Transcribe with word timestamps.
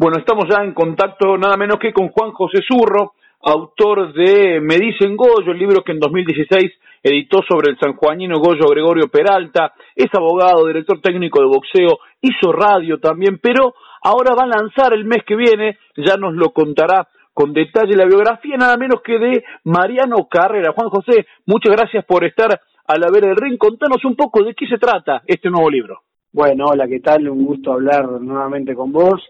Bueno, 0.00 0.16
estamos 0.16 0.46
ya 0.48 0.64
en 0.64 0.72
contacto 0.72 1.36
nada 1.36 1.58
menos 1.58 1.76
que 1.78 1.92
con 1.92 2.08
Juan 2.08 2.32
José 2.32 2.60
Zurro, 2.66 3.12
autor 3.42 4.14
de 4.14 4.58
Me 4.58 4.78
dicen 4.78 5.14
Goyo, 5.14 5.52
el 5.52 5.58
libro 5.58 5.84
que 5.84 5.92
en 5.92 6.00
2016 6.00 6.72
editó 7.02 7.40
sobre 7.46 7.70
el 7.70 7.78
sanjuanino 7.78 8.38
Goyo 8.38 8.66
Gregorio 8.70 9.08
Peralta, 9.08 9.74
es 9.94 10.06
abogado, 10.14 10.66
director 10.68 11.02
técnico 11.02 11.42
de 11.42 11.48
boxeo, 11.48 11.98
hizo 12.22 12.50
radio 12.50 12.98
también, 12.98 13.38
pero 13.42 13.74
ahora 14.02 14.34
va 14.34 14.44
a 14.44 14.58
lanzar 14.58 14.94
el 14.94 15.04
mes 15.04 15.22
que 15.26 15.36
viene, 15.36 15.76
ya 15.98 16.16
nos 16.16 16.32
lo 16.32 16.48
contará 16.54 17.06
con 17.34 17.52
detalle 17.52 17.94
la 17.94 18.06
biografía 18.06 18.56
nada 18.56 18.78
menos 18.78 19.02
que 19.04 19.18
de 19.18 19.44
Mariano 19.64 20.28
Carrera. 20.30 20.72
Juan 20.72 20.88
José, 20.88 21.26
muchas 21.44 21.76
gracias 21.76 22.06
por 22.06 22.24
estar 22.24 22.48
a 22.48 22.98
la 22.98 23.10
vera 23.12 23.28
del 23.28 23.36
ring. 23.36 23.58
Contanos 23.58 24.02
un 24.06 24.16
poco 24.16 24.42
de 24.44 24.54
qué 24.54 24.66
se 24.66 24.78
trata 24.78 25.20
este 25.26 25.50
nuevo 25.50 25.68
libro. 25.68 25.98
Bueno, 26.32 26.68
hola, 26.70 26.88
¿qué 26.88 27.00
tal? 27.00 27.28
Un 27.28 27.44
gusto 27.44 27.74
hablar 27.74 28.10
nuevamente 28.18 28.74
con 28.74 28.92
vos. 28.92 29.20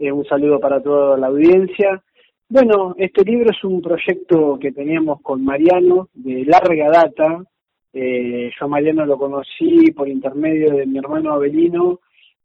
Eh, 0.00 0.10
un 0.10 0.24
saludo 0.24 0.58
para 0.58 0.82
toda 0.82 1.18
la 1.18 1.26
audiencia. 1.26 2.02
Bueno, 2.48 2.94
este 2.96 3.22
libro 3.22 3.50
es 3.50 3.62
un 3.62 3.82
proyecto 3.82 4.58
que 4.58 4.72
teníamos 4.72 5.20
con 5.20 5.44
Mariano 5.44 6.08
de 6.14 6.42
larga 6.46 6.88
data. 6.88 7.44
Eh, 7.92 8.50
yo 8.58 8.64
a 8.64 8.68
Mariano 8.68 9.04
lo 9.04 9.18
conocí 9.18 9.90
por 9.94 10.08
intermedio 10.08 10.74
de 10.74 10.86
mi 10.86 10.96
hermano 10.96 11.34
Abelino 11.34 12.00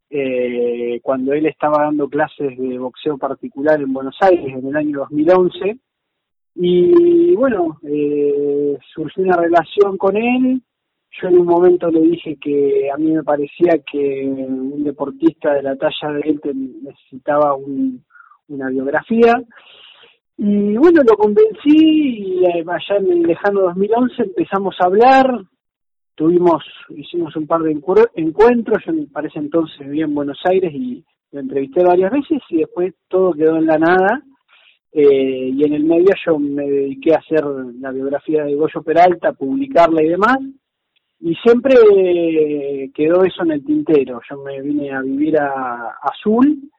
eh, 0.09 0.99
cuando 1.01 1.31
él 1.31 1.45
estaba 1.45 1.83
dando 1.85 2.09
clases 2.09 2.57
de 2.57 2.77
boxeo 2.77 3.17
particular 3.17 3.79
en 3.79 3.93
Buenos 3.93 4.17
Aires 4.19 4.53
en 4.53 4.67
el 4.67 4.75
año 4.75 4.99
2011. 4.99 5.77
Y 6.55 7.35
bueno, 7.35 7.79
eh, 7.83 8.77
surgió 8.93 9.23
una 9.23 9.37
relación 9.37 9.95
con 9.97 10.17
él 10.17 10.61
yo 11.21 11.29
en 11.29 11.39
un 11.39 11.45
momento 11.45 11.89
le 11.89 12.01
dije 12.01 12.37
que 12.41 12.89
a 12.91 12.97
mí 12.97 13.11
me 13.11 13.23
parecía 13.23 13.79
que 13.89 14.25
un 14.27 14.83
deportista 14.83 15.53
de 15.53 15.63
la 15.63 15.75
talla 15.75 16.13
de 16.13 16.29
él 16.29 16.41
necesitaba 16.83 17.55
una 17.55 18.69
biografía. 18.69 19.41
Y 20.37 20.75
bueno, 20.75 21.01
lo 21.07 21.15
convencí 21.15 21.77
y 21.77 22.45
eh, 22.45 22.65
allá 22.67 22.97
en 22.99 23.11
el 23.11 23.23
lejano 23.23 23.61
2011 23.61 24.23
empezamos 24.23 24.75
a 24.81 24.87
hablar, 24.87 25.27
tuvimos, 26.13 26.61
hicimos 26.89 27.33
un 27.37 27.47
par 27.47 27.61
de 27.61 27.71
encuentros, 27.71 28.83
yo 28.85 28.91
me 28.91 29.07
parece 29.07 29.39
entonces 29.39 29.79
vivía 29.79 30.03
en 30.03 30.13
Buenos 30.13 30.39
Aires 30.43 30.73
y 30.73 31.05
lo 31.31 31.39
entrevisté 31.39 31.83
varias 31.83 32.11
veces 32.11 32.41
y 32.49 32.57
después 32.57 32.93
todo 33.07 33.31
quedó 33.33 33.55
en 33.57 33.67
la 33.67 33.77
nada. 33.77 34.21
Eh, 34.91 35.51
y 35.53 35.63
en 35.65 35.73
el 35.73 35.83
medio 35.83 36.13
yo 36.25 36.39
me 36.39 36.69
dediqué 36.69 37.13
a 37.13 37.19
hacer 37.19 37.43
la 37.79 37.91
biografía 37.91 38.45
de 38.45 38.55
Goyo 38.55 38.81
Peralta, 38.81 39.33
publicarla 39.33 40.01
y 40.01 40.07
demás 40.07 40.37
y 41.25 41.33
siempre 41.37 41.73
quedó 42.93 43.23
eso 43.23 43.41
en 43.41 43.53
el 43.53 43.65
tintero. 43.65 44.21
Yo 44.29 44.37
me 44.43 44.61
vine 44.61 44.91
a 44.91 45.01
vivir 45.01 45.39
a 45.39 45.97
Azul 45.99 46.69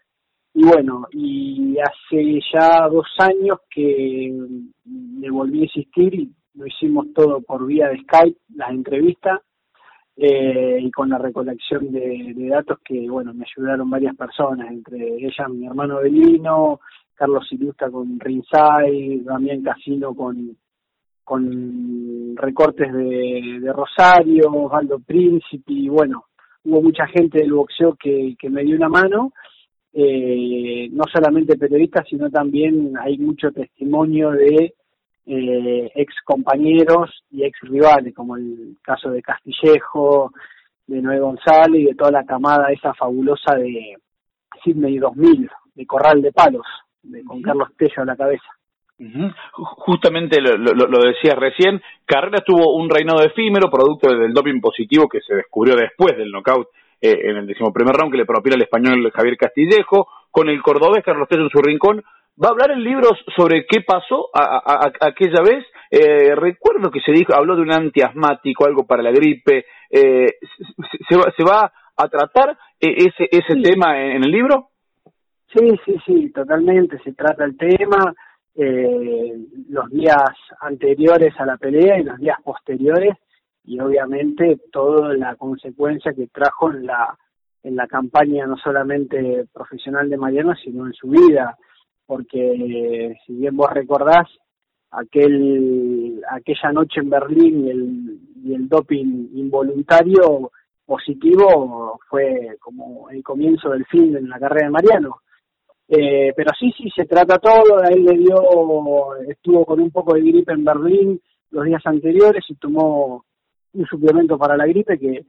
y 0.55 0.65
bueno, 0.65 1.09
y 1.11 1.77
hace 1.79 2.39
ya 2.53 2.87
dos 2.89 3.09
años 3.19 3.59
que 3.69 4.33
me 4.85 5.31
volví 5.31 5.63
a 5.63 5.65
insistir 5.65 6.15
y 6.15 6.33
lo 6.55 6.65
hicimos 6.65 7.07
todo 7.13 7.41
por 7.41 7.67
vía 7.67 7.89
de 7.89 7.99
Skype, 8.03 8.39
las 8.55 8.71
entrevistas 8.71 9.41
eh, 10.17 10.79
y 10.81 10.93
con 10.93 11.09
la 11.09 11.19
recolección 11.19 11.91
de, 11.91 12.33
datos 12.49 12.79
que 12.85 13.11
bueno, 13.11 13.35
me 13.35 13.47
ayudaron 13.47 13.91
varias 13.91 14.15
personas, 14.15 14.71
entre 14.71 15.17
ellas 15.17 15.51
mi 15.51 15.67
hermano 15.67 15.99
Belino, 16.03 16.79
Carlos 17.15 17.49
Ilustra 17.51 17.91
con 17.91 18.21
Rinsay, 18.21 19.23
Damián 19.25 19.63
Casino 19.63 20.15
con 20.15 20.57
con 21.27 22.37
recortes 22.37 22.93
de, 22.93 23.59
de 23.61 23.73
Rosario, 23.73 24.49
Osvaldo 24.53 25.01
Príncipe, 25.01 25.73
y 25.73 25.89
bueno, 25.89 26.27
hubo 26.65 26.81
mucha 26.81 27.09
gente 27.09 27.41
del 27.41 27.53
boxeo 27.53 27.97
que, 28.01 28.37
que 28.39 28.49
me 28.49 28.63
dio 28.63 28.77
una 28.77 28.89
mano, 28.89 29.33
eh, 29.93 30.89
no 30.93 31.03
solamente 31.13 31.59
periodistas, 31.59 32.07
sino 32.09 32.31
también 32.31 32.93
hay 32.97 33.19
mucho 33.19 33.51
testimonio 33.51 34.31
de 34.31 34.75
eh, 35.27 35.91
ex 35.97 36.15
compañeros 36.25 37.11
y 37.33 37.43
ex 37.43 37.59
rivales, 37.63 38.15
como 38.15 38.37
el 38.37 38.77
caso 38.81 39.11
de 39.11 39.21
Castillejo, 39.21 40.31
de 40.87 41.03
Noé 41.03 41.19
González 41.19 41.81
y 41.81 41.87
de 41.87 41.95
toda 41.97 42.13
la 42.13 42.25
camada 42.25 42.71
esa 42.71 42.95
fabulosa 42.95 43.57
de 43.57 43.97
Sydney 44.63 44.99
2000, 44.99 45.51
de 45.75 45.87
Corral 45.87 46.23
de 46.23 46.31
Palos, 46.31 46.67
de, 47.03 47.25
con 47.25 47.43
Carlos 47.43 47.71
Tello 47.77 48.03
a 48.03 48.05
la 48.05 48.17
cabeza. 48.17 48.47
Justamente 49.53 50.41
lo, 50.41 50.57
lo, 50.57 50.99
decías 51.05 51.37
recién, 51.37 51.83
Carrera 52.07 52.43
tuvo 52.45 52.77
un 52.77 52.89
reinado 52.89 53.23
efímero, 53.23 53.71
producto 53.71 54.09
del 54.09 54.33
doping 54.33 54.61
positivo 54.61 55.07
que 55.07 55.21
se 55.21 55.35
descubrió 55.35 55.77
después 55.77 56.17
del 56.17 56.31
knockout 56.31 56.69
eh, 57.03 57.15
en 57.25 57.37
el 57.37 57.47
decimoprimer 57.47 57.95
round 57.95 58.11
que 58.11 58.19
le 58.19 58.25
propiera 58.25 58.57
el 58.57 58.63
español 58.63 59.13
Javier 59.15 59.37
Castillejo, 59.37 60.09
con 60.31 60.49
el 60.49 60.63
cordobés 60.63 61.05
Carlos 61.05 61.29
Tello 61.29 61.43
en 61.43 61.51
su 61.51 61.59
rincón. 61.59 62.03
¿Va 62.43 62.49
a 62.49 62.53
hablar 62.53 62.71
el 62.71 62.83
libro 62.83 63.11
sobre 63.37 63.67
qué 63.67 63.83
pasó 63.83 64.29
a, 64.35 64.91
aquella 65.01 65.43
vez? 65.43 65.65
Eh, 65.91 66.35
recuerdo 66.35 66.91
que 66.91 67.01
se 67.01 67.13
dijo, 67.13 67.35
habló 67.35 67.55
de 67.55 67.63
un 67.63 67.73
antiasmático, 67.73 68.67
algo 68.67 68.87
para 68.87 69.03
la 69.03 69.11
gripe. 69.11 69.67
Eh, 69.91 70.39
se, 71.09 71.17
va, 71.17 71.33
¿Se 71.37 71.45
va 71.45 71.73
a 71.97 72.09
tratar 72.09 72.57
ese, 72.81 73.29
ese 73.31 73.61
tema 73.63 74.03
en 74.03 74.25
el 74.25 74.31
libro? 74.31 74.69
Sí, 75.55 75.79
sí, 75.85 75.97
sí, 76.05 76.33
totalmente. 76.33 76.99
Se 77.05 77.13
trata 77.13 77.45
el 77.45 77.57
tema 77.57 78.15
eh, 78.59 79.37
los 79.69 79.91
días 79.91 80.33
anteriores 80.61 81.35
a 81.39 81.45
la 81.45 81.59
pelea 81.59 81.99
y 81.99 82.05
los 82.05 82.19
días 82.19 82.39
posteriores 82.43 83.15
y 83.65 83.79
obviamente 83.81 84.59
toda 84.73 85.13
la 85.15 85.37
consecuencia 85.37 86.15
que 86.15 86.29
trajo 86.29 86.71
en 86.71 86.87
la 86.87 87.19
en 87.63 87.77
la 87.77 87.87
campaña 87.87 88.47
no 88.47 88.57
solamente 88.57 89.45
profesional 89.53 90.09
de 90.09 90.17
Mariano 90.17 90.55
sino 90.55 90.87
en 90.87 90.95
su 90.95 91.09
vida. 91.09 91.59
Porque 92.07 93.19
si 93.27 93.35
bien 93.35 93.57
vos 93.57 93.71
recordás 93.73 94.27
aquel 94.91 96.23
aquella 96.31 96.73
noche 96.73 97.01
en 97.01 97.11
Berlín 97.11 97.67
y 97.67 97.71
el, 97.71 98.21
y 98.43 98.55
el 98.55 98.69
doping 98.69 99.29
involuntario 99.35 100.53
positivo 100.87 101.99
fue 102.09 102.57
como 102.61 103.11
el 103.11 103.23
comienzo 103.23 103.71
del 103.71 103.85
fin 103.87 104.17
en 104.17 104.29
la 104.31 104.39
carrera 104.39 104.67
de 104.67 104.73
Mariano 104.73 105.21
eh, 105.89 106.33
pero 106.35 106.51
sí, 106.59 106.73
sí, 106.77 106.91
se 106.95 107.05
trata 107.05 107.39
todo. 107.39 107.79
A 107.79 107.89
él 107.89 108.05
le 108.05 108.19
dio, 108.19 109.17
estuvo 109.29 109.65
con 109.65 109.81
un 109.81 109.91
poco 109.91 110.15
de 110.15 110.23
gripe 110.23 110.53
en 110.53 110.65
Berlín 110.65 111.21
los 111.51 111.65
días 111.65 111.83
anteriores 111.85 112.45
y 112.49 112.57
tomó 112.57 113.25
un 113.73 113.87
suplemento 113.87 114.37
para 114.37 114.57
la 114.57 114.67
gripe 114.67 114.99
que 114.99 115.25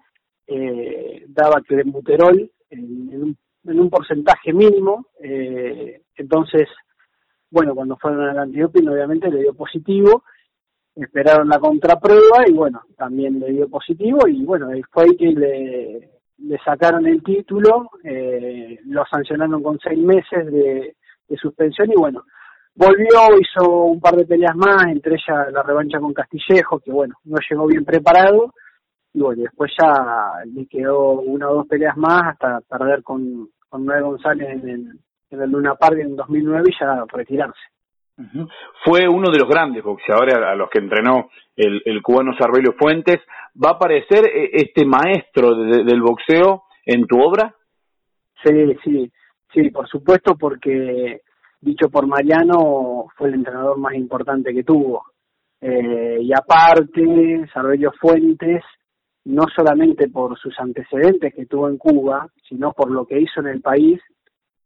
eh, 0.48 1.26
daba 1.28 1.62
clenbuterol 1.62 2.50
en, 2.70 3.10
en, 3.12 3.24
un, 3.24 3.38
en 3.66 3.80
un 3.80 3.90
porcentaje 3.90 4.52
mínimo. 4.54 5.08
Eh, 5.22 6.02
entonces, 6.16 6.68
bueno, 7.52 7.76
cuando 7.76 7.98
fueron 7.98 8.22
al 8.22 8.40
antidoping 8.40 8.90
obviamente 8.90 9.30
le 9.30 9.42
dio 9.42 9.54
positivo. 9.54 10.24
Esperaron 10.96 11.48
la 11.48 11.60
contraprueba 11.60 12.48
y 12.48 12.54
bueno, 12.54 12.82
también 12.98 13.40
le 13.40 13.52
dio 13.52 13.70
positivo 13.70 14.28
y 14.28 14.44
bueno, 14.44 14.70
fue 14.92 15.04
ahí 15.04 15.16
que 15.16 15.28
le, 15.28 16.10
le 16.40 16.58
sacaron 16.60 17.06
el 17.08 17.24
título, 17.24 17.90
eh, 18.04 18.80
lo 18.86 19.04
sancionaron 19.06 19.62
con 19.64 19.80
seis 19.80 20.00
meses 20.00 20.46
de, 20.52 20.96
suspensión 21.42 21.92
y 21.92 21.96
bueno, 21.96 22.24
volvió, 22.74 23.38
hizo 23.40 23.70
un 23.70 24.00
par 24.00 24.16
de 24.16 24.26
peleas 24.26 24.56
más, 24.56 24.88
entre 24.88 25.16
ellas 25.16 25.52
la 25.52 25.62
revancha 25.62 26.00
con 26.00 26.14
Castillejo, 26.14 26.80
que 26.80 26.92
bueno, 26.92 27.16
no 27.26 27.38
llegó 27.50 27.68
bien 27.68 27.84
preparado, 27.84 28.54
y 29.14 29.20
bueno, 29.20 29.42
después 29.44 29.72
ya 29.78 30.44
le 30.46 30.66
quedó 30.68 31.20
una 31.20 31.50
o 31.50 31.56
dos 31.56 31.68
peleas 31.68 31.98
más 31.98 32.34
hasta 32.34 32.62
perder 32.62 33.04
con, 33.04 33.50
con 33.68 33.86
Noé 33.86 34.02
González 34.02 34.50
en 34.50 34.70
el, 34.70 35.00
en 35.32 35.42
el 35.42 35.50
Luna 35.50 35.76
Park 35.76 35.98
en 36.00 36.16
2009 36.16 36.64
y 36.68 36.80
ya 36.80 37.04
retirarse. 37.12 37.60
Fue 38.84 39.08
uno 39.08 39.30
de 39.32 39.40
los 39.40 39.48
grandes 39.48 39.84
boxeadores 39.84 40.36
a, 40.36 40.56
los 40.56 40.70
que 40.70 40.80
entrenó 40.80 41.30
el, 41.56 41.82
el 41.86 42.02
cubano 42.02 42.36
Sarbelio 42.38 42.74
Fuentes. 42.74 43.20
¿Va 43.64 43.70
a 43.70 43.74
aparecer 43.74 44.26
eh, 44.26 44.50
este 44.54 44.86
maestro 44.86 45.56
del 45.56 46.02
boxeo 46.02 46.64
en 46.86 47.06
tu 47.06 47.20
obra? 47.20 47.54
Sí, 48.44 48.76
sí, 48.84 49.12
sí, 49.54 49.70
por 49.70 49.88
supuesto, 49.88 50.36
porque 50.36 51.22
dicho 51.62 51.90
por 51.90 52.08
Mariano, 52.08 53.08
fue 53.16 53.30
el 53.30 53.36
entrenador 53.36 53.78
más 53.78 53.94
importante 53.94 54.54
que 54.54 54.64
tuvo. 54.64 55.04
Eh, 55.60 56.20
y 56.22 56.32
aparte, 56.34 57.48
Sarbelio 57.54 57.92
Fuentes, 58.00 58.64
no 59.26 59.44
solamente 59.56 60.08
por 60.10 60.38
sus 60.38 60.58
antecedentes 60.60 61.34
que 61.34 61.46
tuvo 61.46 61.68
en 61.68 61.78
Cuba, 61.78 62.28
sino 62.48 62.72
por 62.74 62.92
lo 62.92 63.06
que 63.06 63.20
hizo 63.20 63.42
en 63.42 63.48
el 63.48 63.62
país, 63.62 64.00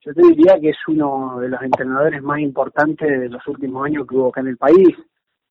yo 0.04 0.14
te 0.14 0.22
diría 0.22 0.60
que 0.60 0.70
es 0.70 0.78
uno 0.88 1.40
de 1.40 1.50
los 1.50 1.62
entrenadores 1.62 2.24
más 2.24 2.40
importantes 2.40 3.08
de 3.08 3.30
los 3.30 3.46
últimos 3.48 3.86
años 3.86 4.08
que 4.08 4.16
hubo 4.16 4.30
acá 4.30 4.42
en 4.42 4.48
el 4.48 4.58
país, 4.58 4.98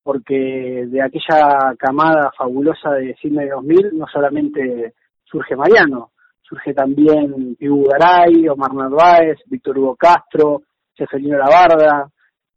porque 0.02 0.87
de 0.88 1.02
aquella 1.02 1.75
camada 1.79 2.32
fabulosa 2.37 2.91
de 2.93 3.14
Sydney 3.20 3.49
2000 3.49 3.91
no 3.97 4.06
solamente 4.08 4.94
surge 5.25 5.55
Mariano, 5.55 6.11
surge 6.43 6.75
también 6.75 7.55
Pibu 7.56 7.85
Garay, 7.85 8.49
Omar 8.49 8.75
Narváez, 8.75 9.38
Víctor 9.47 9.79
Hugo 9.79 9.94
Castro, 9.94 10.62
Ceferino 10.96 11.38
Labarda, 11.38 12.11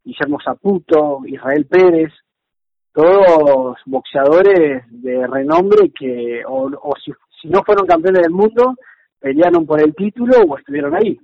Guillermo 0.04 0.40
Zaputo, 0.44 1.20
Israel 1.28 1.68
Pérez, 1.68 2.12
todos 2.92 3.78
boxeadores 3.86 4.84
de 4.90 5.28
renombre 5.28 5.92
que, 5.92 6.42
o, 6.48 6.72
si, 7.04 7.12
si 7.40 7.48
no 7.50 7.62
fueron 7.64 7.86
campeones 7.86 8.24
del 8.24 8.32
mundo, 8.32 8.76
pelearon 9.20 9.66
por 9.66 9.80
el 9.80 9.94
título 9.94 10.38
o 10.48 10.58
estuvieron 10.58 10.96
ahí. 10.96 11.20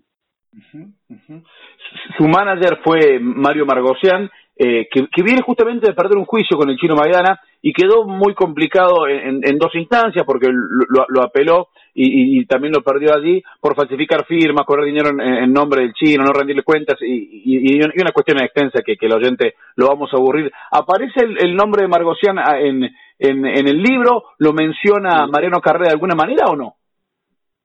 Su 2.17 2.27
manager 2.27 2.79
fue 2.83 3.19
Mario 3.19 3.65
Margosian, 3.65 4.29
eh, 4.61 4.89
que, 4.91 5.23
viene 5.23 5.41
justamente 5.41 5.87
de 5.87 5.93
perder 5.93 6.17
un 6.17 6.25
juicio 6.25 6.57
con 6.57 6.69
el 6.69 6.77
chino 6.77 6.93
Maidana 6.93 7.39
y 7.61 7.71
quedó 7.71 8.03
muy 8.03 8.33
complicado 8.33 9.07
en, 9.07 9.57
dos 9.57 9.73
instancias 9.75 10.25
porque 10.25 10.47
lo, 10.49 11.23
apeló 11.23 11.69
y, 11.93 12.45
también 12.45 12.73
lo 12.73 12.81
perdió 12.81 13.13
allí 13.13 13.41
por 13.61 13.73
falsificar 13.73 14.25
firmas, 14.25 14.65
correr 14.65 14.85
dinero 14.85 15.11
en, 15.11 15.53
nombre 15.53 15.83
del 15.83 15.93
chino, 15.93 16.25
no 16.25 16.33
rendirle 16.33 16.63
cuentas 16.63 16.97
y, 17.01 17.79
una 17.79 18.11
cuestión 18.11 18.41
extensa 18.41 18.81
que, 18.85 18.97
el 18.99 19.13
oyente 19.13 19.53
lo 19.75 19.87
vamos 19.87 20.13
a 20.13 20.17
aburrir. 20.17 20.51
¿Aparece 20.71 21.21
el, 21.23 21.55
nombre 21.55 21.83
de 21.83 21.87
Margosian 21.87 22.37
en, 22.59 22.83
en, 23.17 23.67
el 23.67 23.81
libro? 23.81 24.25
¿Lo 24.39 24.51
menciona 24.51 25.25
Mariano 25.27 25.61
Carrera 25.61 25.85
de 25.85 25.93
alguna 25.93 26.15
manera 26.15 26.47
o 26.47 26.57
no? 26.57 26.78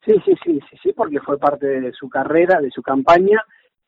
Sí, 0.05 0.13
sí, 0.25 0.35
sí, 0.45 0.61
sí, 0.71 0.77
sí, 0.83 0.93
porque 0.93 1.21
fue 1.21 1.39
parte 1.39 1.67
de 1.81 1.93
su 1.93 2.09
carrera, 2.09 2.61
de 2.61 2.71
su 2.71 2.83
campaña, 2.83 3.43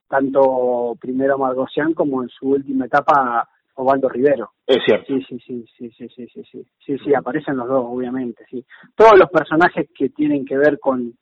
tanto 0.08 0.96
primero 1.00 1.36
Margosian 1.36 1.92
como 1.92 2.22
en 2.22 2.28
su 2.30 2.50
última 2.50 2.86
etapa 2.86 3.48
Osvaldo 3.74 4.08
Rivero. 4.08 4.52
Es 4.66 4.78
cierto. 4.84 5.06
Sí, 5.06 5.22
sí, 5.28 5.38
sí, 5.46 5.64
sí, 5.76 5.90
sí, 5.90 6.08
sí, 6.08 6.26
sí, 6.28 6.42
sí, 6.50 6.66
sí, 6.84 6.98
sí, 6.98 7.14
aparecen 7.14 7.56
los 7.56 7.68
dos, 7.68 7.84
obviamente, 7.86 8.44
sí. 8.50 8.64
Todos 8.94 9.18
los 9.18 9.28
personajes 9.30 9.88
que 9.94 10.08
tienen 10.08 10.46
que 10.46 10.56
ver 10.56 10.78
con, 10.78 11.12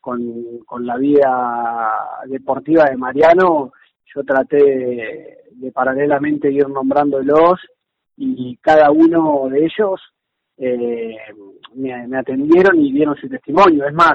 con, 0.00 0.58
con 0.66 0.84
la 0.84 0.98
vida 0.98 1.90
deportiva 2.26 2.84
de 2.84 2.96
Mariano, 2.98 3.72
yo 4.14 4.22
traté 4.22 4.56
de, 4.56 5.72
paralelamente 5.72 6.52
ir 6.52 6.68
nombrándolos 6.68 7.58
y 8.16 8.56
cada 8.58 8.90
uno 8.90 9.48
de 9.48 9.64
ellos 9.64 10.00
eh, 10.58 11.16
me, 11.74 12.06
me, 12.06 12.18
atendieron 12.18 12.78
y 12.78 12.92
dieron 12.92 13.16
su 13.16 13.28
testimonio. 13.28 13.86
Es 13.86 13.94
más, 13.94 14.14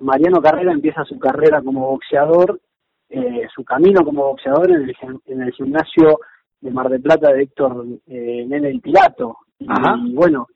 Mariano 0.00 0.40
Carrera 0.40 0.72
empieza 0.72 1.04
su 1.04 1.18
carrera 1.18 1.60
como 1.62 1.88
boxeador, 1.88 2.60
eh, 3.08 3.46
su 3.54 3.64
camino 3.64 4.04
como 4.04 4.28
boxeador 4.28 4.70
en 4.70 4.82
el, 4.82 4.96
en 5.26 5.42
el 5.42 5.52
gimnasio 5.52 6.20
de 6.60 6.70
Mar 6.70 6.88
del 6.88 7.02
Plata 7.02 7.32
de 7.32 7.42
Héctor 7.42 7.84
eh, 8.06 8.44
Nene 8.46 8.70
Di 8.70 8.80
Pilato. 8.80 9.38
Y, 9.58 10.14
bueno, 10.14 10.46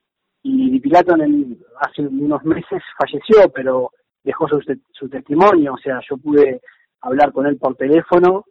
y 0.42 0.70
Di 0.70 0.80
Pilato 0.80 1.16
en 1.16 1.58
hace 1.80 2.02
unos 2.02 2.44
meses 2.44 2.82
falleció, 2.96 3.50
pero 3.52 3.90
dejó 4.22 4.46
su, 4.48 4.60
su 4.92 5.08
testimonio, 5.08 5.74
o 5.74 5.78
sea, 5.78 6.00
yo 6.08 6.16
pude 6.16 6.60
hablar 7.00 7.32
con 7.32 7.46
él 7.46 7.56
por 7.56 7.74
teléfono 7.74 8.44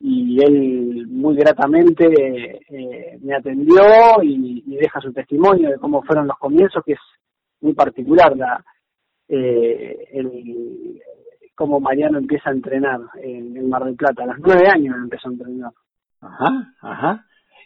y 0.00 0.42
él 0.42 1.06
muy 1.08 1.36
gratamente 1.36 2.06
eh, 2.68 3.18
me 3.20 3.34
atendió 3.34 3.82
y, 4.22 4.62
y, 4.66 4.76
deja 4.76 5.00
su 5.00 5.12
testimonio 5.12 5.70
de 5.70 5.78
cómo 5.78 6.02
fueron 6.02 6.28
los 6.28 6.38
comienzos, 6.38 6.82
que 6.84 6.92
es 6.92 7.00
muy 7.60 7.74
particular. 7.74 8.34
La, 8.36 8.64
eh, 9.28 10.08
el, 10.12 11.00
cómo 11.54 11.80
Mariano 11.80 12.18
empieza 12.18 12.50
a 12.50 12.52
entrenar 12.52 13.00
en, 13.22 13.68
Mar 13.68 13.84
del 13.84 13.96
Plata. 13.96 14.22
A 14.22 14.26
los 14.26 14.38
nueve 14.38 14.68
años 14.72 14.96
empezó 14.96 15.28
a 15.28 15.32
entrenar. 15.32 15.72
Ajá, 16.20 16.72
ajá. 16.80 17.24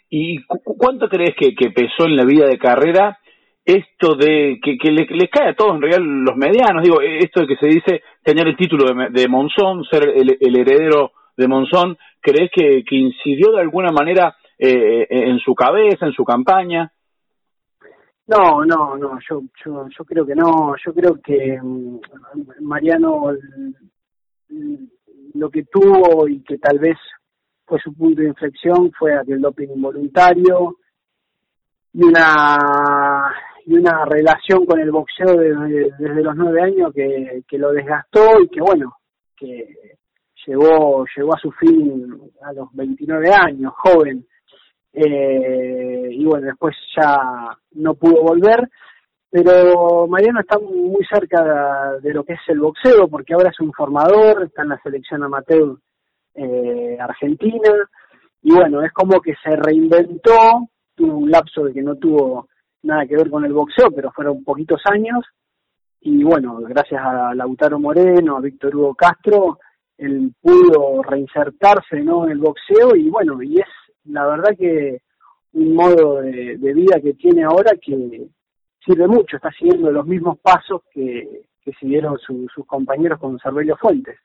¿Y 0.09 0.43
cuánto 0.44 1.09
crees 1.09 1.35
que, 1.37 1.70
pesó 1.70 2.06
en 2.06 2.17
la 2.17 2.25
vida 2.25 2.47
de 2.47 2.59
carrera 2.59 3.19
esto 3.64 4.14
de 4.17 4.59
que, 4.62 4.76
que 4.76 4.91
les, 4.91 5.31
cae 5.31 5.50
a 5.50 5.55
todos 5.55 5.76
en 5.76 5.82
realidad 5.82 6.03
los 6.03 6.37
medianos? 6.37 6.82
Digo, 6.82 7.00
esto 7.00 7.41
de 7.41 7.47
que 7.47 7.56
se 7.56 7.67
dice 7.67 8.03
tener 8.23 8.49
el 8.49 8.56
título 8.56 8.85
de, 9.11 9.29
Monzón, 9.29 9.85
ser 9.85 10.09
el, 10.09 10.59
heredero 10.59 11.12
de 11.37 11.49
Monzón, 11.49 11.97
¿crees 12.20 12.50
que, 12.55 12.85
que 12.85 12.97
incidió 12.97 13.53
de 13.53 13.61
alguna 13.61 13.91
manera 13.91 14.37
eh, 14.59 15.06
en 15.09 15.38
su 15.38 15.55
cabeza, 15.55 16.06
en 16.06 16.12
su 16.12 16.25
campaña? 16.25 16.93
No, 18.27 18.65
no, 18.65 18.97
no, 18.97 19.19
yo, 19.29 19.43
yo, 19.65 19.89
yo 19.89 20.05
creo 20.05 20.25
que 20.25 20.35
no, 20.35 20.75
yo 20.85 20.95
creo 20.95 21.21
que 21.23 21.59
mm, 21.61 21.99
Mariano 22.61 23.33
lo 25.35 25.51
que 25.51 25.65
tuvo 25.65 26.29
y 26.29 26.43
que 26.43 26.59
tal 26.59 26.79
vez 26.79 26.97
fue 27.65 27.81
su 27.81 27.93
punto 27.95 28.21
de 28.21 28.29
inflexión 28.29 28.93
fue 28.93 29.15
aquel 29.15 29.41
doping 29.41 29.69
involuntario 29.75 30.77
y 31.93 32.05
una 32.05 33.35
y 33.65 33.75
una 33.75 34.05
relación 34.05 34.67
con 34.67 34.81
el 34.81 34.91
boxeo 34.91 35.37
desde, 35.37 35.91
desde 35.99 36.23
los 36.23 36.37
nueve 36.37 36.63
años 36.63 36.93
que, 36.93 37.43
que 37.47 37.59
lo 37.59 37.73
desgastó 37.73 38.41
y 38.41 38.49
que 38.49 38.61
bueno 38.61 38.97
que 39.37 39.97
llegó 40.47 41.05
llegó 41.17 41.35
a 41.35 41.39
su 41.39 41.51
fin 41.53 42.21
a 42.43 42.53
los 42.53 42.69
29 42.73 43.31
años 43.33 43.73
joven 43.77 44.27
eh, 44.93 46.09
y 46.11 46.25
bueno, 46.25 46.47
después 46.47 46.77
ya 46.97 47.56
no 47.73 47.94
pudo 47.94 48.23
volver, 48.23 48.69
pero 49.31 50.06
Mariano 50.06 50.41
está 50.41 50.59
muy 50.59 51.03
cerca 51.11 51.99
de 52.03 52.12
lo 52.12 52.23
que 52.23 52.35
es 52.35 52.41
el 52.49 52.61
boxeo, 52.61 53.09
porque 53.09 53.33
ahora 53.33 53.49
es 53.50 53.61
un 53.61 53.73
formador, 53.73 54.44
está 54.44 54.62
en 54.62 54.69
la 54.69 54.81
selección 54.83 55.23
amateur 55.23 55.79
eh, 56.35 56.99
argentina, 57.00 57.73
y 58.43 58.53
bueno, 58.53 58.83
es 58.83 58.93
como 58.93 59.21
que 59.21 59.35
se 59.43 59.56
reinventó, 59.56 60.69
tuvo 60.95 61.17
un 61.17 61.31
lapso 61.31 61.65
de 61.65 61.73
que 61.73 61.83
no 61.83 61.97
tuvo 61.97 62.49
nada 62.83 63.06
que 63.06 63.17
ver 63.17 63.31
con 63.31 63.45
el 63.47 63.55
boxeo, 63.55 63.91
pero 63.95 64.12
fueron 64.12 64.45
poquitos 64.45 64.83
años, 64.85 65.25
y 66.00 66.23
bueno, 66.25 66.56
gracias 66.56 67.00
a 67.03 67.35
Lautaro 67.35 67.79
Moreno, 67.79 68.37
a 68.37 68.41
Víctor 68.41 68.77
Hugo 68.77 68.95
Castro, 68.95 69.59
él 69.97 70.35
pudo 70.43 71.03
reinsertarse 71.03 72.00
¿no? 72.03 72.25
en 72.25 72.33
el 72.33 72.38
boxeo, 72.38 72.95
y 72.97 73.09
bueno, 73.09 73.43
y 73.43 73.61
es 73.61 73.69
la 74.04 74.26
verdad 74.26 74.56
que 74.58 74.99
un 75.54 75.75
modo 75.75 76.22
de, 76.22 76.56
vida 76.56 77.00
que 77.02 77.14
tiene 77.14 77.44
ahora 77.44 77.72
que 77.81 78.26
sirve 78.84 79.06
mucho, 79.06 79.37
está 79.37 79.50
siguiendo 79.52 79.90
los 79.90 80.06
mismos 80.06 80.38
pasos 80.38 80.82
que, 80.93 81.43
que 81.64 81.72
siguieron 81.75 82.19
sus 82.19 82.66
compañeros 82.66 83.19
con 83.20 83.38
Cervelio 83.38 83.76
Fuentes. 83.76 84.19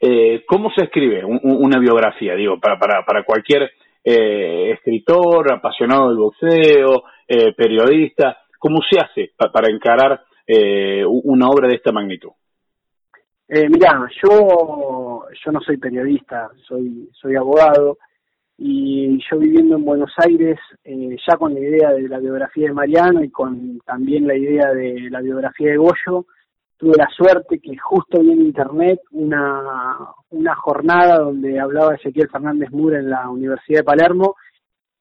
Eh, 0.00 0.44
¿Cómo 0.46 0.70
se 0.74 0.84
escribe 0.84 1.22
una 1.24 1.78
biografía? 1.78 2.34
Digo, 2.34 2.58
para, 2.58 2.78
para, 2.78 3.04
para 3.04 3.24
cualquier 3.24 3.70
eh, 4.02 4.72
escritor, 4.72 5.52
apasionado 5.52 6.08
del 6.08 6.18
boxeo, 6.18 7.04
eh, 7.28 7.52
periodista, 7.54 8.38
¿cómo 8.58 8.78
se 8.88 8.98
hace 8.98 9.32
para 9.36 9.72
encarar 9.72 10.22
una 11.06 11.46
obra 11.48 11.68
de 11.68 11.76
esta 11.76 11.92
magnitud? 11.92 12.30
Eh, 13.52 13.68
mirá, 13.68 14.08
yo, 14.22 15.24
yo 15.44 15.52
no 15.52 15.60
soy 15.60 15.76
periodista, 15.76 16.50
soy, 16.68 17.08
soy 17.12 17.34
abogado 17.34 17.98
y 18.62 19.18
yo 19.30 19.38
viviendo 19.38 19.76
en 19.76 19.86
Buenos 19.86 20.12
Aires, 20.18 20.58
eh, 20.84 21.16
ya 21.26 21.38
con 21.38 21.54
la 21.54 21.60
idea 21.60 21.92
de 21.94 22.06
la 22.06 22.18
biografía 22.18 22.66
de 22.66 22.74
Mariano 22.74 23.24
y 23.24 23.30
con 23.30 23.78
también 23.86 24.26
la 24.26 24.36
idea 24.36 24.70
de 24.74 25.08
la 25.08 25.22
biografía 25.22 25.70
de 25.70 25.78
Goyo, 25.78 26.26
tuve 26.76 26.92
la 26.98 27.08
suerte 27.08 27.58
que 27.58 27.74
justo 27.78 28.20
vi 28.20 28.32
en 28.32 28.42
internet 28.42 29.00
una, 29.12 30.10
una 30.28 30.54
jornada 30.56 31.20
donde 31.20 31.58
hablaba 31.58 31.94
Ezequiel 31.94 32.28
Fernández 32.28 32.70
Mura 32.70 32.98
en 32.98 33.08
la 33.08 33.30
Universidad 33.30 33.78
de 33.78 33.84
Palermo 33.84 34.36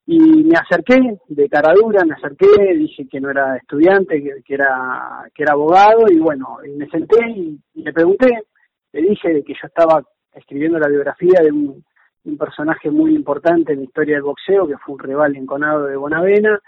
y 0.06 0.20
me 0.46 0.58
acerqué 0.58 1.18
de 1.28 1.50
caradura, 1.50 2.06
me 2.06 2.14
acerqué, 2.14 2.48
dije 2.78 3.10
que 3.12 3.20
no 3.20 3.30
era 3.30 3.58
estudiante, 3.58 4.24
que, 4.24 4.54
era 4.54 5.30
que 5.36 5.44
era 5.44 5.52
abogado 5.52 6.06
y 6.10 6.18
bueno, 6.18 6.60
y 6.66 6.78
me 6.78 6.88
senté 6.88 7.30
y, 7.30 7.60
y 7.74 7.84
le 7.84 7.92
pregunté, 7.92 8.46
le 8.94 9.02
dije 9.02 9.44
que 9.44 9.54
yo 9.54 9.68
estaba 9.68 10.02
escribiendo 10.34 10.80
la 10.80 10.88
biografía 10.88 11.42
de 11.44 11.52
un 11.52 11.84
un 12.26 12.38
personaje 12.38 12.90
muy 12.92 13.16
importante 13.16 13.74
en 13.74 13.80
la 13.80 13.86
historia 13.86 14.16
del 14.16 14.24
boxeo, 14.24 14.68
que 14.68 14.78
fue 14.78 14.96
un 14.96 15.00
rival 15.00 15.36
enconado 15.36 15.86
de 15.86 15.96
Bonavena, 15.96 16.60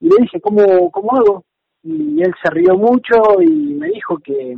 y 0.00 0.08
le 0.08 0.16
dije, 0.20 0.40
¿cómo, 0.40 0.90
cómo 0.90 1.16
hago? 1.16 1.44
Y 1.82 2.22
él 2.22 2.34
se 2.42 2.50
rió 2.50 2.76
mucho 2.76 3.40
y 3.40 3.74
me 3.74 3.88
dijo 3.88 4.18
que 4.18 4.56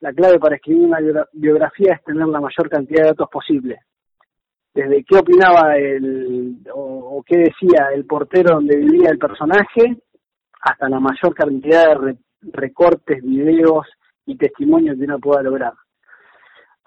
la 0.00 0.12
clave 0.12 0.38
para 0.38 0.56
escribir 0.56 0.86
una 0.86 0.98
biografía 1.32 1.94
es 1.94 2.04
tener 2.04 2.26
la 2.26 2.40
mayor 2.40 2.68
cantidad 2.68 3.02
de 3.02 3.08
datos 3.08 3.28
posible. 3.30 3.80
Desde 4.74 5.04
qué 5.04 5.18
opinaba 5.18 5.76
el, 5.76 6.58
o, 6.72 7.22
qué 7.26 7.38
decía 7.38 7.88
el 7.94 8.04
portero 8.04 8.56
donde 8.56 8.76
vivía 8.76 9.10
el 9.10 9.18
personaje, 9.18 9.96
hasta 10.60 10.88
la 10.88 11.00
mayor 11.00 11.34
cantidad 11.34 11.98
de 11.98 12.16
recortes, 12.52 13.22
videos 13.22 13.86
y 14.26 14.36
testimonios 14.36 14.98
que 14.98 15.04
uno 15.04 15.18
pueda 15.18 15.42
lograr 15.42 15.72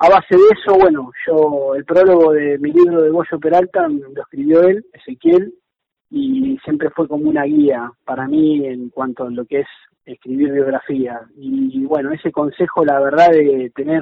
a 0.02 0.10
base 0.10 0.36
de 0.36 0.44
eso, 0.58 0.78
bueno, 0.80 1.12
yo, 1.28 1.76
el 1.76 1.84
prólogo 1.84 2.32
de 2.32 2.58
mi 2.58 2.72
libro 2.72 3.02
de 3.02 3.10
Goyo 3.10 3.38
Peralta 3.40 3.86
lo 3.88 4.22
escribió 4.22 4.62
él, 4.64 4.86
Ezequiel, 4.94 5.54
y 6.10 6.58
siempre 6.64 6.90
fue 6.90 7.08
como 7.08 7.30
una 7.30 7.44
guía 7.44 7.92
para 8.06 8.26
mí 8.26 8.66
en 8.66 8.90
cuanto 8.90 9.26
a 9.26 9.30
lo 9.30 9.46
que 9.46 9.60
es 9.60 9.68
escribir 10.06 10.54
biografía. 10.54 11.22
Y, 11.36 11.84
bueno, 11.86 12.14
ese 12.14 12.32
consejo, 12.32 12.86
la 12.86 13.00
verdad, 13.02 13.30
de 13.32 13.72
tener 13.76 14.02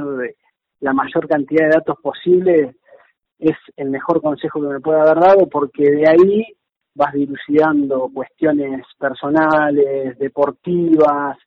la 0.82 0.94
mayor 0.94 1.28
cantidad 1.28 1.66
de 1.66 1.76
datos 1.76 1.98
posible 2.00 2.76
es 3.40 3.58
el 3.76 3.90
mejor 3.90 4.22
consejo 4.22 4.62
que 4.62 4.68
me 4.68 4.80
puede 4.80 5.00
haber 5.00 5.20
dado 5.20 5.48
porque 5.50 5.84
de 5.84 6.08
ahí 6.08 6.46
vas 6.94 7.14
dilucidando 7.14 8.10
cuestiones 8.14 8.86
personales, 9.00 10.18
deportivas, 10.20 11.38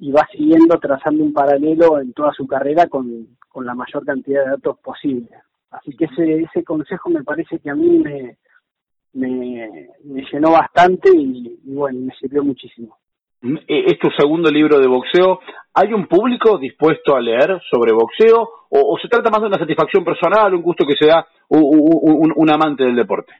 y 0.00 0.10
vas 0.10 0.28
siguiendo 0.32 0.78
trazando 0.78 1.22
un 1.22 1.32
paralelo 1.32 2.00
en 2.00 2.12
toda 2.14 2.32
su 2.32 2.46
carrera 2.46 2.88
con, 2.88 3.36
con 3.48 3.66
la 3.66 3.74
mayor 3.74 4.04
cantidad 4.04 4.44
de 4.44 4.50
datos 4.52 4.78
posible. 4.80 5.28
Así 5.70 5.94
que 5.94 6.06
ese, 6.06 6.42
ese 6.42 6.64
consejo 6.64 7.10
me 7.10 7.22
parece 7.22 7.58
que 7.58 7.70
a 7.70 7.74
mí 7.74 7.98
me, 7.98 8.36
me, 9.12 10.24
llenó 10.32 10.52
bastante 10.52 11.10
y, 11.14 11.60
bueno, 11.64 12.00
me 12.00 12.14
sirvió 12.14 12.42
muchísimo. 12.42 12.96
Mm, 13.42 13.56
e, 13.68 13.84
es 13.86 13.98
tu 13.98 14.08
segundo 14.18 14.50
libro 14.50 14.80
de 14.80 14.88
boxeo. 14.88 15.40
¿Hay 15.74 15.92
un 15.92 16.06
público 16.06 16.58
dispuesto 16.58 17.14
a 17.14 17.20
leer 17.20 17.60
sobre 17.70 17.92
boxeo 17.92 18.48
o, 18.70 18.98
se 19.00 19.08
trata 19.08 19.30
más 19.30 19.42
de 19.42 19.48
una 19.48 19.58
satisfacción 19.58 20.04
personal, 20.04 20.54
un 20.54 20.62
gusto 20.62 20.86
que 20.86 20.96
se 20.98 21.06
da 21.06 21.26
un, 21.48 22.50
amante 22.50 22.84
del 22.84 22.96
deporte? 22.96 23.32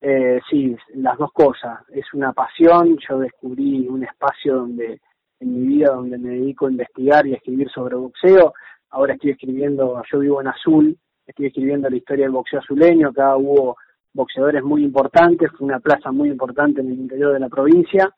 Eh, 0.00 0.40
sí, 0.48 0.76
las 0.94 1.18
dos 1.18 1.32
cosas. 1.32 1.80
Es 1.92 2.12
una 2.14 2.32
pasión. 2.32 2.96
Yo 3.08 3.18
descubrí 3.18 3.86
un 3.88 4.04
espacio 4.04 4.56
donde 4.56 5.00
en 5.42 5.52
mi 5.52 5.66
vida 5.76 5.90
donde 5.90 6.18
me 6.18 6.30
dedico 6.30 6.66
a 6.66 6.70
investigar 6.70 7.26
y 7.26 7.32
a 7.32 7.36
escribir 7.36 7.68
sobre 7.70 7.96
boxeo. 7.96 8.54
Ahora 8.90 9.14
estoy 9.14 9.32
escribiendo, 9.32 10.00
yo 10.10 10.18
vivo 10.20 10.40
en 10.40 10.48
Azul, 10.48 10.96
estoy 11.26 11.46
escribiendo 11.46 11.90
la 11.90 11.96
historia 11.96 12.24
del 12.24 12.32
boxeo 12.32 12.60
azuleño. 12.60 13.08
Acá 13.08 13.36
hubo 13.36 13.76
boxeadores 14.14 14.62
muy 14.62 14.84
importantes, 14.84 15.50
fue 15.58 15.66
una 15.66 15.80
plaza 15.80 16.12
muy 16.12 16.28
importante 16.28 16.80
en 16.80 16.88
el 16.88 17.00
interior 17.00 17.32
de 17.32 17.40
la 17.40 17.48
provincia 17.48 18.14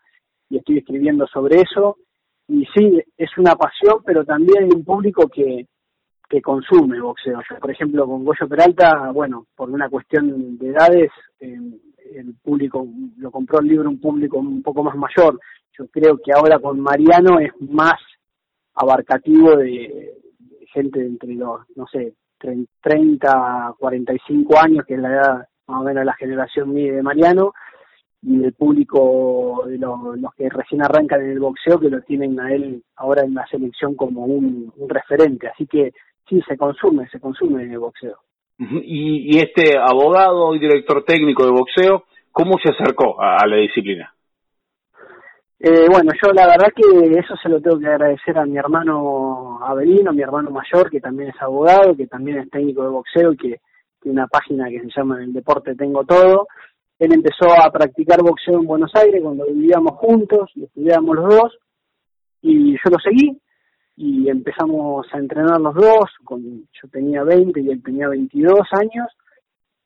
y 0.51 0.59
estoy 0.59 0.79
escribiendo 0.79 1.27
sobre 1.27 1.63
eso. 1.63 1.97
Y 2.47 2.67
sí, 2.77 3.03
es 3.17 3.31
una 3.39 3.57
pasión, 3.57 4.03
pero 4.05 4.25
también 4.25 4.65
hay 4.65 4.71
un 4.71 4.85
público 4.85 5.29
que, 5.29 5.67
que 6.29 6.41
consume 6.41 7.01
boxeo. 7.01 7.41
Yo, 7.49 7.57
por 7.59 7.71
ejemplo, 7.71 8.07
con 8.07 8.25
Goyo 8.25 8.49
Peralta, 8.49 9.11
bueno, 9.13 9.47
por 9.55 9.71
una 9.71 9.89
cuestión 9.89 10.59
de 10.59 10.69
edades, 10.69 11.11
eh, 11.41 11.59
el 12.15 12.35
público 12.43 12.87
lo 13.19 13.31
compró 13.31 13.61
el 13.61 13.69
libro 13.69 13.89
un 13.89 14.01
público 14.01 14.39
un 14.39 14.63
poco 14.63 14.83
más 14.83 14.97
mayor. 14.97 15.39
Yo 15.79 15.87
creo 15.89 16.19
que 16.19 16.33
ahora 16.33 16.59
con 16.59 16.81
Mariano 16.81 17.39
es 17.41 17.53
más 17.61 18.01
abarcativo 18.75 19.57
de, 19.57 20.15
gente 20.75 21.01
entre 21.01 21.35
los, 21.35 21.61
no 21.77 21.87
sé, 21.87 22.15
30, 22.83 23.75
45 23.79 24.59
años, 24.59 24.85
que 24.87 24.95
es 24.95 25.01
la 25.01 25.09
edad 25.09 25.49
más 25.67 25.81
o 25.81 25.85
menos 25.85 26.05
la 26.05 26.13
generación 26.15 26.75
mía 26.75 26.93
de 26.93 27.03
Mariano, 27.03 27.53
y 28.21 28.45
el 28.45 28.53
público 28.53 29.65
de 29.67 29.79
los, 29.79 30.35
que 30.37 30.49
recién 30.49 30.83
arrancan 30.83 31.23
en 31.23 31.31
el 31.31 31.41
boxeo 31.41 31.79
que 31.79 31.91
lo 31.91 32.01
tienen 32.03 32.39
a 32.41 32.53
él 32.53 32.83
ahora 32.97 33.23
en 33.23 33.35
la 33.35 33.47
selección 33.47 33.95
como 33.95 34.25
un, 34.25 34.73
referente. 34.89 35.49
Así 35.49 35.67
que 35.67 35.93
sí, 36.29 36.41
se 36.47 36.57
consume, 36.57 37.09
se 37.09 37.21
consume 37.21 37.63
el 37.65 37.79
boxeo. 37.79 38.19
Y, 38.59 39.37
este 39.39 39.77
abogado 39.77 40.55
y 40.55 40.61
director 40.61 41.05
técnico 41.05 41.45
de 41.45 41.51
boxeo, 41.51 42.05
¿cómo 42.31 42.57
se 42.63 42.71
acercó 42.71 43.21
a, 43.21 43.45
la 43.47 43.57
disciplina? 43.57 44.15
Eh, 45.59 45.87
bueno, 45.91 46.13
yo 46.23 46.33
la 46.33 46.47
verdad 46.47 46.69
que 46.75 47.19
eso 47.19 47.35
se 47.43 47.49
lo 47.49 47.61
tengo 47.61 47.79
que 47.79 47.89
agradecer 47.89 48.39
a 48.39 48.45
mi 48.45 48.57
hermano 48.57 49.59
Abelino, 49.63 50.13
mi 50.13 50.23
hermano 50.23 50.51
mayor, 50.51 50.91
que 50.91 51.01
también 51.01 51.31
es 51.31 51.43
abogado, 51.43 51.97
que 51.97 52.07
también 52.07 52.39
es 52.39 52.51
técnico 52.51 52.83
de 52.83 52.91
boxeo 52.91 53.33
y 53.33 53.37
que 53.37 53.61
tiene 54.01 54.21
una 54.21 54.29
página 54.29 54.69
que 54.69 54.81
se 54.81 54.91
llama 54.95 55.23
El 55.23 55.33
Deporte 55.33 55.75
Tengo 55.75 56.05
Todo. 56.05 56.47
Él 56.99 57.13
empezó 57.13 57.51
a 57.51 57.71
practicar 57.73 58.23
boxeo 58.23 58.61
en 58.61 58.67
Buenos 58.67 58.93
Aires 58.95 59.21
cuando 59.23 59.47
vivíamos 59.47 59.95
juntos 59.97 60.51
y 60.55 60.65
estudiábamos 60.65 61.17
los 61.17 61.29
dos 61.35 61.59
y 62.43 62.73
yo 62.73 62.91
lo 62.91 62.99
seguí 62.99 63.41
y 63.97 64.29
empezamos 64.29 65.07
a 65.13 65.19
entrenar 65.19 65.61
los 65.61 65.75
dos, 65.75 66.11
con, 66.25 66.43
yo 66.43 66.89
tenía 66.91 67.23
20 67.23 67.61
y 67.61 67.71
él 67.71 67.83
tenía 67.83 68.09
22 68.09 68.61
años 68.73 69.09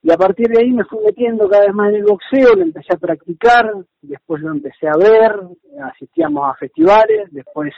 y 0.02 0.12
a 0.12 0.16
partir 0.16 0.46
de 0.48 0.62
ahí 0.62 0.70
me 0.70 0.84
fui 0.84 1.00
metiendo 1.04 1.48
cada 1.48 1.66
vez 1.66 1.74
más 1.74 1.90
en 1.90 1.96
el 1.96 2.04
boxeo, 2.04 2.54
lo 2.54 2.62
empecé 2.62 2.94
a 2.94 2.98
practicar, 2.98 3.72
después 4.00 4.40
lo 4.42 4.52
empecé 4.52 4.86
a 4.86 4.96
ver, 4.96 5.40
asistíamos 5.82 6.48
a 6.48 6.54
festivales, 6.54 7.28
después 7.32 7.74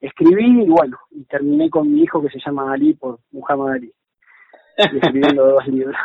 escribí 0.00 0.64
y 0.64 0.68
bueno, 0.68 0.98
y 1.10 1.24
terminé 1.24 1.68
con 1.68 1.92
mi 1.92 2.02
hijo 2.02 2.22
que 2.22 2.30
se 2.30 2.40
llama 2.44 2.72
Ali 2.72 2.94
por 2.94 3.18
Muhammad 3.32 3.74
Ali, 3.74 3.92
escribiendo 4.76 5.46
dos 5.46 5.66
libros. 5.66 5.96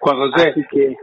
Juan 0.00 0.16
José, 0.16 0.50
Así 0.50 0.62
que, 0.70 0.96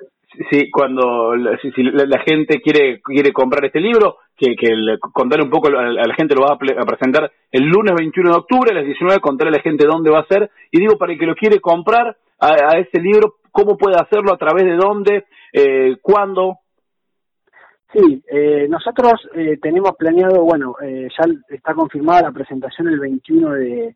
Sí, 0.51 0.69
cuando 0.69 1.33
si, 1.61 1.83
la, 1.83 2.19
gente 2.19 2.61
quiere 2.61 3.01
quiere 3.01 3.31
comprar 3.31 3.63
este 3.65 3.79
libro, 3.79 4.17
que, 4.35 4.55
que 4.55 4.69
contarle 4.99 5.45
un 5.45 5.49
poco 5.49 5.69
a 5.69 5.83
la 5.83 6.15
gente 6.15 6.35
lo 6.35 6.41
va 6.45 6.53
a, 6.53 6.85
presentar 6.85 7.31
el 7.51 7.63
lunes 7.63 7.95
21 7.97 8.31
de 8.31 8.37
octubre 8.37 8.71
a 8.71 8.75
las 8.75 8.85
19, 8.85 9.19
contarle 9.19 9.55
a 9.55 9.57
la 9.57 9.63
gente 9.63 9.87
dónde 9.87 10.11
va 10.11 10.19
a 10.19 10.27
ser. 10.27 10.51
Y 10.69 10.79
digo, 10.79 10.97
para 10.97 11.13
el 11.13 11.19
que 11.19 11.25
lo 11.25 11.33
quiere 11.33 11.59
comprar 11.61 12.17
a, 12.39 12.47
a 12.47 12.77
ese 12.77 13.01
libro, 13.01 13.35
¿cómo 13.51 13.77
puede 13.77 13.95
hacerlo? 13.95 14.33
¿A 14.33 14.37
través 14.37 14.65
de 14.65 14.75
dónde? 14.75 15.25
Eh, 15.53 15.95
¿Cuándo? 16.01 16.59
Sí, 17.93 18.21
eh, 18.29 18.67
nosotros 18.69 19.13
eh, 19.33 19.57
tenemos 19.61 19.95
planeado, 19.97 20.43
bueno, 20.43 20.75
eh, 20.83 21.07
ya 21.17 21.25
está 21.49 21.73
confirmada 21.73 22.23
la 22.23 22.31
presentación 22.31 22.89
el 22.89 22.99
21 22.99 23.51
de, 23.53 23.95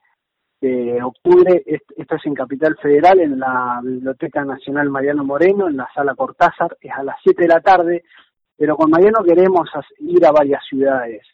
octubre. 1.03 1.63
Esto 1.65 2.15
es 2.15 2.25
en 2.25 2.35
Capital 2.35 2.77
Federal, 2.81 3.19
en 3.19 3.39
la 3.39 3.79
Biblioteca 3.83 4.43
Nacional 4.43 4.89
Mariano 4.89 5.23
Moreno, 5.23 5.67
en 5.67 5.77
la 5.77 5.89
Sala 5.93 6.15
Cortázar. 6.15 6.77
Es 6.79 6.91
a 6.91 7.03
las 7.03 7.17
7 7.23 7.41
de 7.43 7.47
la 7.47 7.61
tarde, 7.61 8.03
pero 8.57 8.75
con 8.75 8.91
Mariano 8.91 9.23
queremos 9.23 9.69
ir 9.99 10.25
a 10.25 10.31
varias 10.31 10.63
ciudades. 10.69 11.25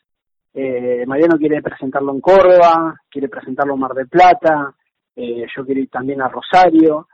Eh, 0.53 1.05
Mariano 1.05 1.37
quiere 1.37 1.61
presentarlo 1.61 2.13
en 2.13 2.21
Córdoba, 2.21 2.99
quiere 3.09 3.29
presentarlo 3.29 3.73
en 3.73 3.79
Mar 3.79 3.93
del 3.93 4.07
Plata, 4.07 4.73
eh, 5.15 5.45
yo 5.55 5.65
quiero 5.65 5.81
ir 5.81 5.89
también 5.89 6.21
a 6.21 6.29
Rosario. 6.29 7.07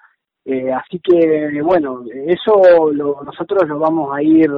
Eh, 0.46 0.72
así 0.74 1.00
que, 1.00 1.62
bueno, 1.63 2.03
eso 2.27 2.91
nosotros 2.93 3.67
lo 3.67 3.79
vamos 3.79 4.15
a 4.15 4.22
ir 4.22 4.51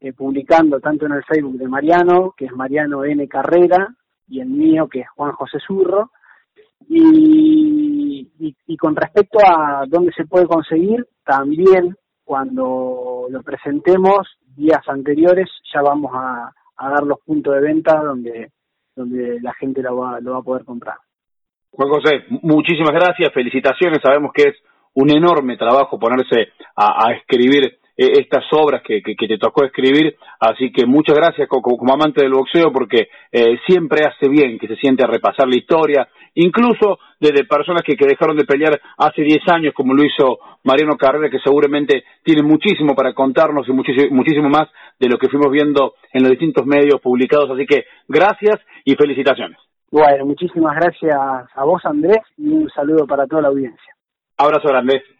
eh, 0.00 0.12
publicando 0.12 0.80
tanto 0.80 1.06
en 1.06 1.12
el 1.12 1.24
Facebook 1.24 1.56
de 1.58 1.68
Mariano, 1.68 2.34
que 2.36 2.46
es 2.46 2.52
Mariano 2.52 3.04
N. 3.04 3.28
Carrera, 3.28 3.94
y 4.28 4.40
el 4.40 4.48
mío, 4.48 4.88
que 4.88 5.00
es 5.00 5.08
Juan 5.10 5.32
José 5.32 5.58
Zurro, 5.64 6.10
y, 6.88 8.28
y, 8.66 8.76
con 8.76 8.96
respecto 8.96 9.38
a 9.44 9.84
dónde 9.86 10.12
se 10.12 10.24
puede 10.24 10.46
conseguir, 10.46 11.06
también 11.24 11.94
cuando 12.24 13.26
lo 13.30 13.42
presentemos 13.42 14.28
días 14.56 14.82
anteriores 14.88 15.48
ya 15.72 15.82
vamos 15.82 16.12
a, 16.14 16.52
dar 16.78 17.04
los 17.04 17.20
puntos 17.20 17.54
de 17.54 17.60
venta 17.60 17.96
donde, 18.02 18.50
donde 18.96 19.40
la 19.40 19.52
gente 19.54 19.82
lo 19.82 19.96
va, 19.96 20.18
lo 20.20 20.32
va 20.32 20.38
a 20.38 20.42
poder 20.42 20.64
comprar. 20.64 20.96
Juan 21.70 21.88
José, 21.88 22.24
muchísimas 22.42 22.92
gracias, 22.92 23.32
felicitaciones, 23.32 24.00
sabemos 24.02 24.32
que 24.34 24.48
es 24.48 24.56
un 24.94 25.10
enorme 25.10 25.56
trabajo 25.56 25.98
ponerse 25.98 26.48
a 26.76 27.12
escribir 27.12 27.78
eh, 27.96 28.12
estas 28.20 28.44
obras 28.52 28.82
que, 28.82 29.02
que, 29.02 29.14
te 29.14 29.38
tocó 29.38 29.64
escribir. 29.64 30.16
Así 30.40 30.72
que 30.72 30.86
muchas 30.86 31.16
gracias 31.16 31.48
como, 31.48 31.92
amante 31.92 32.22
del 32.22 32.32
boxeo 32.32 32.72
porque 32.72 33.08
eh, 33.30 33.58
siempre 33.66 34.06
hace 34.06 34.28
bien 34.28 34.58
que 34.58 34.68
se 34.68 34.76
siente 34.76 35.04
a 35.04 35.08
repasar 35.08 35.46
la 35.48 35.56
historia, 35.56 36.08
incluso 36.34 36.98
desde 37.20 37.44
personas 37.44 37.82
que, 37.82 37.96
que 37.96 38.06
dejaron 38.06 38.36
de 38.36 38.44
pelear 38.44 38.80
hace 38.96 39.22
10 39.22 39.40
años 39.48 39.74
como 39.74 39.94
lo 39.94 40.04
hizo 40.04 40.38
Mariano 40.64 40.96
Carrera, 40.96 41.30
que 41.30 41.38
seguramente 41.38 42.04
tiene 42.24 42.42
muchísimo 42.42 42.94
para 42.94 43.14
contarnos 43.14 43.68
y 43.68 43.72
muchísimo, 43.72 44.14
muchísimo 44.16 44.48
más 44.48 44.68
de 44.98 45.08
lo 45.08 45.18
que 45.18 45.28
fuimos 45.28 45.50
viendo 45.50 45.94
en 46.12 46.22
los 46.22 46.30
distintos 46.30 46.66
medios 46.66 47.00
publicados. 47.00 47.50
Así 47.50 47.66
que 47.66 47.84
gracias 48.08 48.60
y 48.84 48.94
felicitaciones. 48.94 49.58
Bueno, 49.90 50.24
muchísimas 50.24 50.74
gracias 50.76 51.14
a 51.54 51.64
vos 51.64 51.84
Andrés 51.84 52.20
y 52.38 52.48
un 52.48 52.70
saludo 52.70 53.06
para 53.06 53.26
toda 53.26 53.42
la 53.42 53.48
audiencia. 53.48 53.92
Abrazo 54.38 54.68
grande. 54.68 55.02